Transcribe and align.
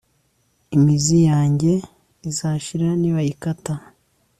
Imizi 0.75 1.17
yanjye 1.29 1.71
izashira 2.29 2.87
nibayikata 2.99 3.73